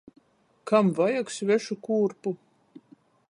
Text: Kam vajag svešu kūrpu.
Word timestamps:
Kam 0.71 0.89
vajag 0.99 1.29
svešu 1.35 1.79
kūrpu. 1.89 2.35